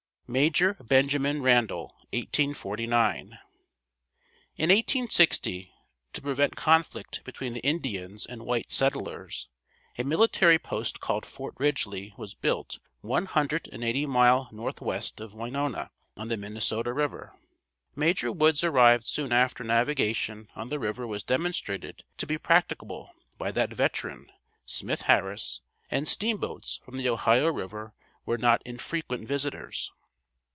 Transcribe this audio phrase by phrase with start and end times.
[0.31, 3.19] Major Benjamin Randall 1849.
[3.19, 3.39] In
[4.69, 5.73] 1860,
[6.13, 9.49] to prevent conflict between the Indians and white settlers,
[9.97, 15.33] a military post called Fort Ridgely was built one hundred and eighty mile northwest of
[15.33, 17.33] Winona on the Minnesota River.
[17.93, 23.51] Major Woods arrived soon after navigation on the river was demonstrated to be practicable by
[23.51, 24.31] that veteran,
[24.65, 25.59] Smith Harris
[25.89, 27.93] and steamboats from the Ohio river
[28.25, 29.91] were not infrequent visitors.